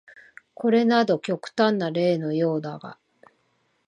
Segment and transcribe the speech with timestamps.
[0.55, 2.97] これなど極端な例のようだが、